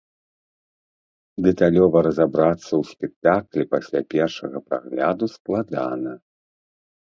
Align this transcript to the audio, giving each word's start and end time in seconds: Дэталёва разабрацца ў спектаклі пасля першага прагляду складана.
Дэталёва 1.47 1.97
разабрацца 2.07 2.67
ў 2.81 2.83
спектаклі 2.93 3.69
пасля 3.77 4.01
першага 4.17 4.57
прагляду 4.73 5.25
складана. 5.39 6.11